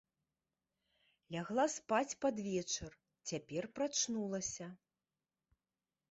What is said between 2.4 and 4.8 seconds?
вечар, цяпер прачнулася.